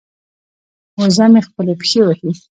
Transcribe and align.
وزه 0.99 1.25
مې 1.31 1.41
خپلې 1.47 1.73
پښې 1.79 1.99
وهي. 2.05 2.31